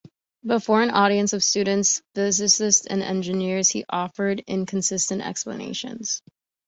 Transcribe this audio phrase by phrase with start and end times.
[0.43, 6.23] Before an audience of students, physicists and engineers he offered inconsistent explanations.